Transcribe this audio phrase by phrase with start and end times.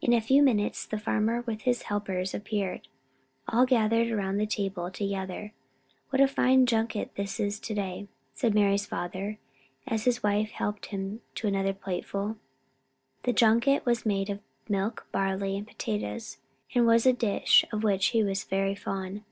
[0.00, 2.88] In a few minutes the farmer and his helpers appeared.
[3.46, 5.52] All gathered around the table together.
[6.08, 9.36] "What a fine junket this is to day," said Mari's father,
[9.86, 12.38] as his wife helped him to another plateful.
[13.24, 16.38] The junket was made of milk, barley, and potatoes,
[16.74, 19.22] and was a dish of which he was very fond.